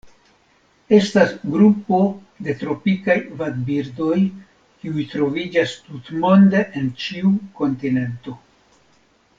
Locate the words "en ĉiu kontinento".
6.81-8.37